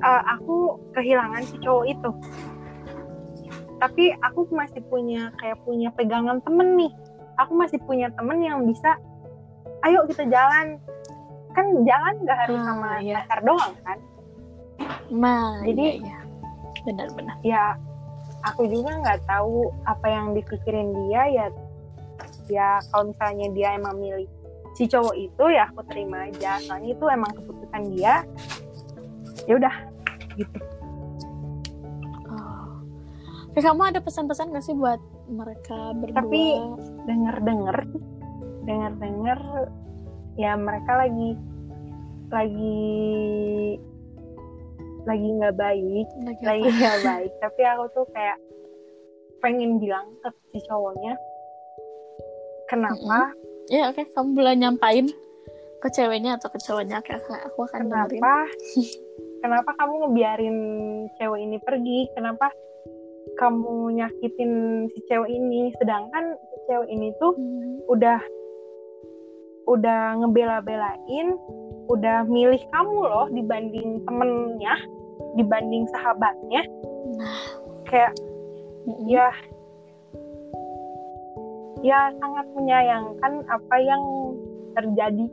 eh, 0.00 0.22
aku 0.34 0.56
kehilangan 0.92 1.42
si 1.44 1.56
cowok 1.60 1.84
itu. 1.86 2.10
Tapi 3.78 4.14
aku 4.22 4.48
masih 4.50 4.80
punya 4.88 5.28
kayak 5.36 5.60
punya 5.62 5.92
pegangan 5.92 6.40
temen 6.40 6.78
nih. 6.78 6.92
Aku 7.36 7.52
masih 7.58 7.76
punya 7.82 8.08
temen 8.14 8.38
yang 8.40 8.62
bisa 8.64 8.96
ayo 9.84 10.06
kita 10.08 10.24
jalan. 10.24 10.78
Kan 11.52 11.86
jalan 11.86 12.14
nggak 12.24 12.38
harus 12.46 12.58
Ah, 12.58 12.66
sama 12.66 12.90
iya. 12.98 13.22
pacar 13.22 13.40
doang 13.44 13.74
kan? 13.84 13.98
Nah, 15.12 15.62
Jadi- 15.62 16.00
iya, 16.02 16.10
iya. 16.10 16.18
benar-benar 16.84 17.36
ya 17.40 17.64
aku 18.44 18.68
juga 18.68 18.92
nggak 19.00 19.20
tahu 19.24 19.72
apa 19.88 20.04
yang 20.04 20.36
dipikirin 20.36 20.92
dia 21.08 21.22
ya 21.32 21.46
ya 22.44 22.68
kalau 22.92 23.08
misalnya 23.08 23.48
dia 23.56 23.68
emang 23.72 23.96
milih 23.96 24.28
si 24.76 24.84
cowok 24.84 25.16
itu 25.16 25.44
ya 25.48 25.64
aku 25.70 25.80
terima 25.88 26.28
aja. 26.28 26.60
Soalnya 26.60 26.92
itu 26.92 27.04
emang 27.08 27.32
keputusan 27.32 27.82
dia 27.94 28.20
ya 29.44 29.54
udah 29.60 29.74
gitu. 30.34 30.58
Oh. 32.30 32.66
Kamu 33.54 33.82
ada 33.86 34.00
pesan-pesan 34.02 34.50
gak 34.50 34.64
sih 34.64 34.74
buat 34.74 34.98
mereka 35.30 35.94
berdua? 35.98 36.16
Tapi- 36.20 36.60
denger 37.04 37.36
denger 37.44 37.76
denger 38.64 38.92
denger 38.96 39.40
ya 40.40 40.56
mereka 40.56 41.04
lagi 41.04 41.36
lagi 42.32 42.80
lagi 45.04 45.28
nggak 45.36 45.54
baik 45.60 46.08
Lagi 46.42 46.64
nggak 46.64 46.98
baik. 47.04 47.32
Tapi 47.44 47.60
aku 47.62 47.84
tuh 47.92 48.06
kayak 48.10 48.40
pengen 49.44 49.76
bilang 49.76 50.08
ke 50.24 50.32
si 50.50 50.58
cowoknya 50.64 51.14
kenapa? 52.64 53.36
Ya 53.68 53.92
oke. 53.92 54.08
Kamu 54.16 54.32
boleh 54.32 54.56
nyampain 54.56 55.12
ke 55.84 55.88
ceweknya 55.92 56.40
atau 56.40 56.48
ke 56.48 56.56
cowoknya 56.64 57.04
oke, 57.04 57.12
aku 57.12 57.58
akan 57.68 57.92
dengerin 57.92 58.22
kenapa 59.44 59.76
kamu 59.76 60.08
ngebiarin 60.08 60.58
cewek 61.20 61.40
ini 61.44 61.60
pergi? 61.60 62.08
Kenapa 62.16 62.48
kamu 63.36 63.92
nyakitin 64.00 64.52
si 64.88 64.98
cewek 65.04 65.28
ini? 65.28 65.68
Sedangkan 65.76 66.40
si 66.48 66.56
cewek 66.64 66.88
ini 66.88 67.12
tuh 67.20 67.36
Hmm, 67.36 67.84
udah 67.92 68.20
udah 69.68 70.00
ngebela-belain 70.24 71.36
udah 71.92 72.24
milih 72.24 72.60
kamu 72.72 72.96
loh 73.04 73.28
dibanding 73.28 74.00
temennya 74.08 74.74
dibanding 75.36 75.84
sahabatnya. 75.92 76.64
Nah. 77.20 77.52
kayak 77.84 78.16
mm-mm. 78.88 79.04
ya 79.04 79.28
ya 81.84 82.08
sangat 82.16 82.48
menyayangkan 82.56 83.44
apa 83.52 83.76
yang 83.76 84.02
terjadi 84.72 85.28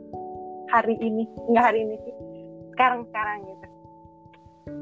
hari 0.68 1.00
ini. 1.00 1.24
Nggak 1.48 1.63
hari 1.63 1.80
ini 1.88 1.96
sih 2.03 2.15
sekarang 2.75 3.08
sekarang 3.08 3.39
gitu 3.48 3.71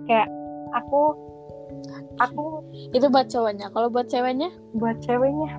kayak 0.07 0.29
aku 0.75 1.15
aku 2.19 2.65
itu 2.93 3.07
buat 3.09 3.27
cowoknya. 3.29 3.71
Kalau 3.71 3.87
buat 3.89 4.07
ceweknya? 4.09 4.49
Buat 4.75 4.97
ceweknya. 5.05 5.51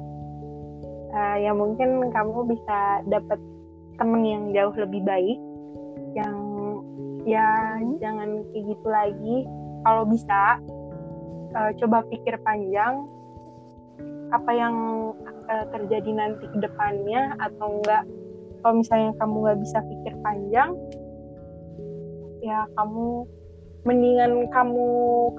Eh, 1.11 1.37
ya 1.47 1.53
mungkin 1.57 2.13
kamu 2.15 2.47
bisa 2.47 3.03
dapat 3.11 3.41
temen 3.99 4.23
yang 4.23 4.45
jauh 4.55 4.75
lebih 4.77 5.03
baik. 5.03 5.39
Yang 6.15 6.37
ya 7.29 7.79
jangan 8.01 8.45
kayak 8.53 8.65
gitu 8.75 8.87
lagi. 8.89 9.37
Kalau 9.87 10.05
bisa 10.07 10.41
eh, 11.57 11.71
coba 11.81 12.05
pikir 12.11 12.35
panjang 12.45 13.07
apa 14.31 14.51
yang 14.55 14.77
eh, 15.51 15.67
terjadi 15.75 16.11
nanti 16.15 16.45
ke 16.47 16.59
depannya 16.63 17.35
atau 17.43 17.81
enggak. 17.81 18.05
Kalau 18.61 18.75
misalnya 18.77 19.11
kamu 19.17 19.35
nggak 19.41 19.61
bisa 19.65 19.79
pikir 19.89 20.15
panjang 20.21 20.77
ya 22.41 22.65
kamu 22.77 23.29
mendingan 23.85 24.45
kamu 24.53 24.87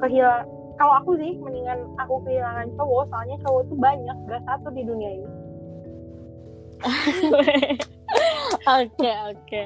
kehilangan 0.02 0.46
kalau 0.82 0.94
aku 0.98 1.14
sih 1.22 1.38
mendingan 1.38 1.78
aku 2.02 2.18
kehilangan 2.26 2.68
cowok 2.74 3.06
soalnya 3.14 3.38
cowok 3.46 3.62
tuh 3.70 3.78
banyak 3.78 4.18
gak 4.26 4.42
satu 4.50 4.68
di 4.74 4.82
dunia 4.82 5.10
ini 5.14 5.30
oke 8.82 9.12
oke 9.30 9.62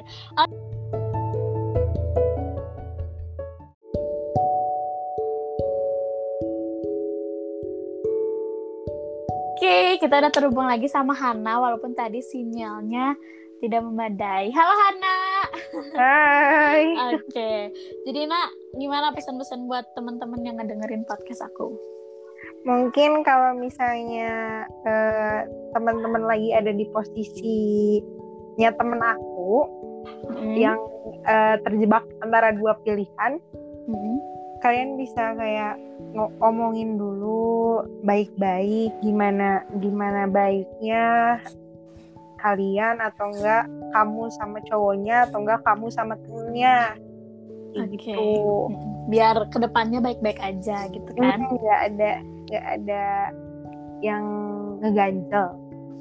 Oke, 9.56 9.96
kita 10.04 10.20
udah 10.20 10.28
terhubung 10.28 10.68
lagi 10.68 10.84
sama 10.84 11.16
Hana 11.16 11.56
walaupun 11.56 11.96
tadi 11.96 12.20
sinyalnya 12.20 13.16
tidak 13.60 13.80
memadai. 13.88 14.52
Halo 14.52 14.74
Hana. 14.76 15.18
Hai 15.96 16.84
Oke. 17.16 17.72
Jadi 18.04 18.20
Nak, 18.28 18.50
gimana 18.76 19.12
pesan-pesan 19.12 19.66
buat 19.66 19.84
teman-teman 19.92 20.40
yang 20.40 20.56
ngedengerin 20.56 21.04
podcast 21.04 21.44
aku? 21.44 21.74
mungkin 22.62 23.22
kalau 23.22 23.54
misalnya 23.54 24.66
eh, 24.82 25.40
teman-teman 25.70 26.26
lagi 26.26 26.50
ada 26.50 26.70
di 26.70 26.84
posisinya 26.90 28.70
temen 28.74 29.00
aku 29.00 29.66
Mm. 30.30 30.54
yang 30.54 30.78
eh, 31.26 31.56
terjebak 31.62 32.02
antara 32.20 32.54
dua 32.54 32.78
pilihan 32.82 33.38
Mm. 33.86 34.18
kalian 34.58 34.94
bisa 34.94 35.34
kayak 35.34 35.78
ngo- 36.14 36.34
ngomongin 36.38 36.94
dulu 36.94 37.82
baik-baik 38.02 38.94
gimana 39.02 39.62
gimana 39.78 40.26
baiknya 40.26 41.38
kalian 42.38 42.98
atau 42.98 43.30
enggak 43.30 43.66
kamu 43.90 44.22
sama 44.34 44.58
cowoknya 44.66 45.26
atau 45.26 45.38
enggak 45.42 45.62
kamu 45.62 45.86
sama 45.90 46.14
temennya 46.22 46.94
Oke. 47.84 47.96
gitu. 47.96 48.28
Biar 49.12 49.36
ke 49.52 49.58
depannya 49.60 50.00
baik-baik 50.00 50.40
aja 50.40 50.88
gitu 50.88 51.10
kan? 51.16 51.44
Hmm, 51.44 51.56
nggak 51.60 51.80
ada 51.92 52.10
nggak 52.46 52.66
ada 52.80 53.04
yang 54.04 54.24
ngeganjel 54.80 55.56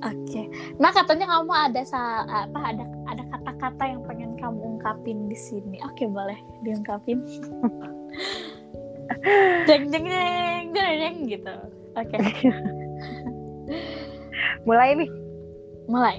Oke. 0.05 0.45
Nah 0.77 0.93
katanya 0.93 1.25
kamu 1.25 1.53
ada 1.55 1.81
sa 1.87 2.27
apa 2.27 2.59
ada 2.61 2.85
ada 3.09 3.23
kata-kata 3.31 3.83
yang 3.89 4.01
pengen 4.05 4.37
kamu 4.37 4.77
ungkapin 4.77 5.25
di 5.31 5.37
sini. 5.39 5.81
Oke 5.81 6.05
boleh 6.05 6.37
diungkapin. 6.61 7.25
jeng 9.69 9.89
jeng 9.89 10.05
jeng 10.05 10.65
jeng 10.75 10.95
jeng 10.99 11.17
gitu. 11.25 11.55
Oke 11.95 12.17
mulai 14.67 14.97
nih 14.97 15.11
mulai. 15.87 16.17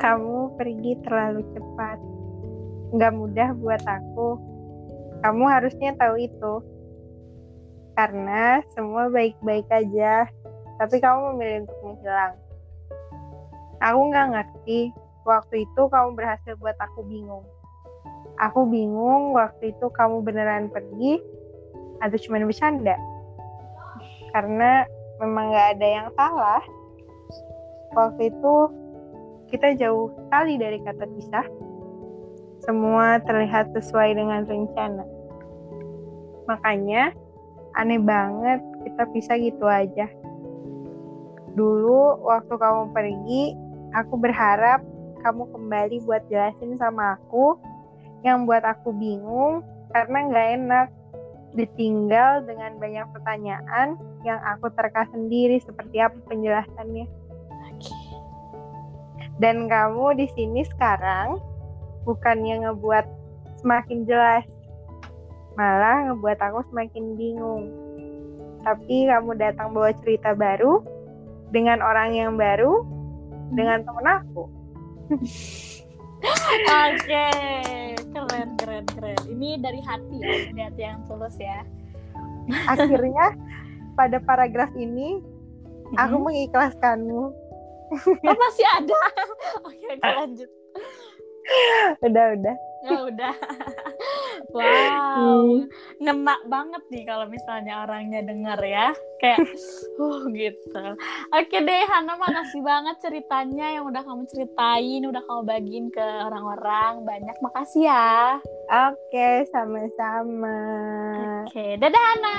kamu 0.00 0.56
pergi 0.56 0.96
terlalu 1.04 1.44
cepat 1.52 2.00
nggak 2.90 3.12
mudah 3.14 3.48
buat 3.58 3.82
aku. 3.86 4.38
Kamu 5.20 5.44
harusnya 5.46 5.94
tahu 5.98 6.16
itu. 6.18 6.54
Karena 7.94 8.64
semua 8.72 9.12
baik-baik 9.12 9.68
aja. 9.68 10.26
Tapi 10.80 10.96
kamu 10.98 11.36
memilih 11.36 11.68
untuk 11.68 11.78
menghilang. 11.84 12.34
Aku 13.84 14.00
nggak 14.10 14.26
ngerti. 14.32 14.80
Waktu 15.28 15.68
itu 15.68 15.82
kamu 15.92 16.16
berhasil 16.16 16.56
buat 16.56 16.74
aku 16.80 17.04
bingung. 17.04 17.44
Aku 18.40 18.64
bingung 18.64 19.36
waktu 19.36 19.76
itu 19.76 19.86
kamu 19.92 20.24
beneran 20.24 20.72
pergi 20.72 21.20
atau 22.00 22.16
cuma 22.16 22.40
bercanda? 22.40 22.96
Karena 24.32 24.88
memang 25.20 25.52
nggak 25.52 25.68
ada 25.76 25.86
yang 25.86 26.08
salah. 26.16 26.62
Waktu 27.92 28.32
itu 28.32 28.54
kita 29.52 29.76
jauh 29.76 30.08
sekali 30.16 30.56
dari 30.56 30.80
kata 30.80 31.04
pisah. 31.04 31.46
Semua 32.60 33.20
terlihat 33.24 33.72
sesuai 33.72 34.16
dengan 34.16 34.44
rencana. 34.44 35.04
Makanya 36.44 37.12
aneh 37.78 38.00
banget 38.00 38.60
kita 38.84 39.02
pisah 39.12 39.36
gitu 39.40 39.64
aja. 39.64 40.08
Dulu 41.56 42.24
waktu 42.24 42.54
kamu 42.54 42.82
pergi, 42.94 43.42
aku 43.96 44.14
berharap 44.20 44.84
kamu 45.20 45.48
kembali 45.52 45.96
buat 46.08 46.24
jelasin 46.32 46.80
sama 46.80 47.16
aku 47.20 47.60
yang 48.24 48.44
buat 48.44 48.64
aku 48.64 48.92
bingung 48.92 49.64
karena 49.92 50.18
nggak 50.28 50.48
enak 50.60 50.88
ditinggal 51.56 52.46
dengan 52.46 52.78
banyak 52.78 53.06
pertanyaan 53.10 53.98
yang 54.22 54.38
aku 54.46 54.70
terka 54.76 55.08
sendiri 55.10 55.58
seperti 55.58 55.98
apa 55.98 56.14
penjelasannya 56.30 57.10
dan 59.40 59.66
kamu 59.66 60.20
di 60.20 60.26
sini 60.36 60.62
sekarang 60.68 61.40
bukannya 62.04 62.66
ngebuat 62.66 63.06
semakin 63.60 64.04
jelas 64.04 64.44
malah 65.54 66.08
ngebuat 66.08 66.38
aku 66.40 66.64
semakin 66.70 67.14
bingung 67.14 67.68
tapi 68.60 69.08
kamu 69.08 69.36
datang 69.36 69.72
bawa 69.72 69.92
cerita 70.00 70.32
baru 70.32 70.80
dengan 71.50 71.80
orang 71.80 72.14
yang 72.14 72.32
baru 72.36 72.84
dengan 73.52 73.82
temen 73.82 74.06
aku 74.06 74.44
Oke, 76.20 77.26
keren 78.12 78.48
keren 78.60 78.84
keren. 78.86 79.20
Ini 79.24 79.56
dari 79.56 79.80
hati 79.80 80.16
ya, 80.20 80.36
dari 80.52 80.60
hati 80.60 80.82
yang 80.84 81.00
tulus 81.08 81.32
ya. 81.40 81.64
akhirnya 82.68 83.32
pada 83.94 84.20
paragraf 84.20 84.68
ini 84.76 85.24
aku 85.96 86.16
Hmm. 86.18 86.24
mengikhlaskanmu 86.28 87.24
Oh, 87.90 88.36
masih 88.38 88.66
ada. 88.70 88.94
Oke, 89.66 89.82
oke 89.98 90.10
lanjut. 90.14 90.50
udah 92.06 92.26
udah 92.36 92.56
Ya 92.80 92.96
udah. 93.06 93.34
Wow, 94.50 95.62
ngena 96.02 96.34
banget 96.50 96.82
nih 96.90 97.06
kalau 97.06 97.30
misalnya 97.30 97.86
orangnya 97.86 98.18
denger 98.26 98.58
ya. 98.66 98.90
Kayak 99.22 99.46
uh 100.02 100.26
gitu. 100.34 100.84
Oke 101.30 101.56
deh 101.62 101.86
Hana 101.86 102.18
makasih 102.18 102.58
banget 102.66 102.98
ceritanya 102.98 103.78
yang 103.78 103.86
udah 103.86 104.02
kamu 104.02 104.26
ceritain, 104.26 105.06
udah 105.06 105.22
kamu 105.22 105.42
bagiin 105.46 105.86
ke 105.94 106.02
orang-orang. 106.02 107.06
Banyak 107.06 107.36
makasih 107.38 107.86
ya. 107.86 108.42
oke 108.70 109.28
sama-sama 109.54 110.58
Oke, 111.46 111.78
dadah 111.78 112.04
Hana. 112.10 112.36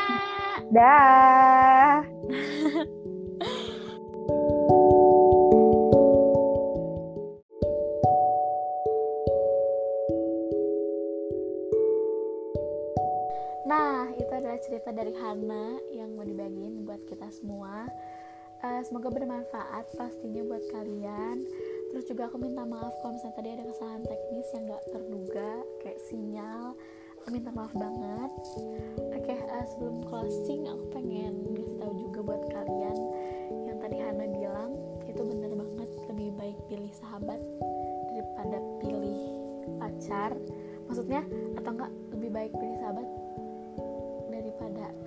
dah 0.73 2.91
dari 14.91 15.15
Hana 15.15 15.79
yang 15.95 16.19
mau 16.19 16.27
dibagiin 16.27 16.83
buat 16.83 17.03
kita 17.07 17.31
semua. 17.31 17.87
Eh, 18.61 18.81
semoga 18.85 19.09
bermanfaat 19.09 19.89
pastinya 19.97 20.45
buat 20.45 20.61
kalian. 20.69 21.41
Terus 21.89 22.05
juga 22.05 22.29
aku 22.29 22.37
minta 22.37 22.61
maaf 22.61 22.93
kalau 23.01 23.17
misalnya 23.17 23.35
tadi 23.39 23.49
ada 23.57 23.65
kesalahan 23.65 24.03
teknis 24.05 24.47
yang 24.53 24.63
gak 24.69 24.85
terduga, 24.93 25.51
kayak 25.81 25.99
sinyal. 26.05 26.77
Aku 27.23 27.27
minta 27.33 27.49
maaf 27.55 27.73
banget. 27.73 28.31
Oke, 29.17 29.33
eh, 29.33 29.65
sebelum 29.73 30.05
closing 30.05 30.69
aku 30.69 30.83
pengen 30.93 31.41
ngasih 31.55 31.73
tahu 31.81 31.93
juga 32.05 32.19
buat 32.21 32.43
kalian 32.53 32.97
yang 33.65 33.77
tadi 33.81 33.97
Hana 33.97 34.25
bilang 34.29 34.71
itu 35.09 35.21
bener 35.25 35.51
banget 35.57 35.89
lebih 36.11 36.29
baik 36.37 36.57
pilih 36.69 36.91
sahabat 36.93 37.41
daripada 38.13 38.57
pilih 38.77 39.21
pacar. 39.81 40.31
Maksudnya 40.85 41.25
atau 41.57 41.71
enggak 41.73 41.91
lebih 42.13 42.29
baik 42.29 42.51
pilih 42.53 42.77
sahabat 42.77 43.07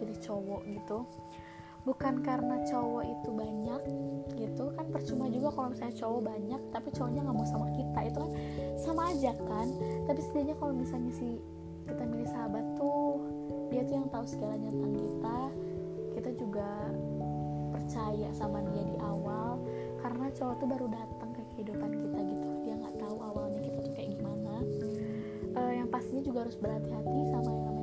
pilih 0.04 0.20
cowok 0.20 0.62
gitu. 0.68 0.98
Bukan 1.84 2.24
karena 2.24 2.64
cowok 2.64 3.04
itu 3.04 3.28
banyak 3.28 3.82
gitu 4.40 4.72
kan 4.72 4.88
percuma 4.88 5.28
juga 5.28 5.52
kalau 5.52 5.68
misalnya 5.72 5.96
cowok 6.00 6.20
banyak 6.24 6.60
tapi 6.72 6.88
cowoknya 6.96 7.20
nggak 7.28 7.36
mau 7.36 7.48
sama 7.48 7.68
kita 7.76 7.98
itu 8.08 8.18
kan 8.20 8.32
sama 8.76 9.02
aja 9.12 9.32
kan. 9.48 9.66
Tapi 10.04 10.20
setidaknya 10.20 10.56
kalau 10.60 10.72
misalnya 10.76 11.12
si 11.12 11.40
kita 11.84 12.02
milih 12.08 12.28
sahabat 12.28 12.64
tuh 12.76 13.20
dia 13.68 13.84
tuh 13.84 13.94
yang 14.00 14.08
tahu 14.08 14.24
segalanya 14.24 14.70
tentang 14.72 14.94
kita 14.96 15.38
kita 16.16 16.30
juga 16.40 16.68
percaya 17.72 18.28
sama 18.32 18.64
dia 18.72 18.84
di 18.84 18.96
awal. 19.00 19.60
Karena 20.00 20.28
cowok 20.32 20.54
tuh 20.60 20.68
baru 20.68 20.86
datang 20.88 21.30
ke 21.32 21.42
kehidupan 21.56 21.90
kita 21.96 22.18
gitu 22.28 22.48
dia 22.64 22.74
nggak 22.80 22.96
tahu 23.00 23.16
awalnya 23.20 23.60
kita 23.60 23.76
tuh 23.84 23.92
kayak 23.92 24.08
gimana. 24.16 24.54
Eh, 25.54 25.72
yang 25.84 25.88
pastinya 25.92 26.24
juga 26.24 26.48
harus 26.48 26.56
berhati-hati 26.56 27.20
sama 27.28 27.48
yang 27.52 27.73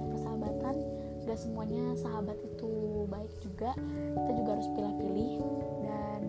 gak 1.25 1.39
semuanya 1.39 1.93
sahabat 1.97 2.37
itu 2.41 3.05
baik 3.09 3.33
juga 3.41 3.71
kita 4.17 4.31
juga 4.37 4.49
harus 4.57 4.69
pilih-pilih. 4.73 5.37
Dan 5.85 6.21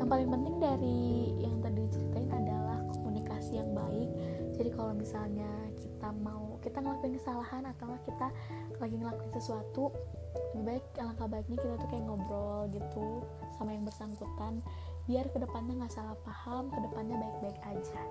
yang 0.00 0.08
paling 0.08 0.28
penting 0.28 0.56
dari 0.60 1.00
yang 1.40 1.56
tadi 1.64 1.80
diceritain 1.88 2.30
adalah 2.32 2.78
komunikasi 2.92 3.60
yang 3.60 3.70
baik. 3.72 4.08
Jadi 4.54 4.70
kalau 4.70 4.92
misalnya 4.94 5.50
kita 5.76 6.08
mau 6.22 6.56
kita 6.64 6.80
ngelakuin 6.80 7.20
kesalahan 7.20 7.64
atau 7.76 7.92
kita 8.08 8.28
lagi 8.80 8.96
ngelakuin 8.96 9.32
sesuatu 9.36 9.92
lebih 10.54 10.64
baik 10.66 10.84
alangkah 10.98 11.28
baiknya 11.28 11.58
kita 11.60 11.74
tuh 11.78 11.88
kayak 11.90 12.04
ngobrol 12.06 12.66
gitu 12.70 13.06
sama 13.58 13.74
yang 13.74 13.84
bersangkutan 13.86 14.62
biar 15.04 15.28
ke 15.28 15.38
depannya 15.38 15.84
nggak 15.84 15.92
salah 15.92 16.16
paham 16.24 16.72
ke 16.72 16.78
depannya 16.80 17.16
baik-baik 17.20 17.58
aja. 17.68 18.02